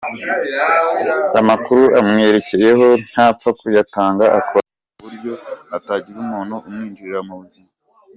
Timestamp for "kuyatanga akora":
3.59-4.67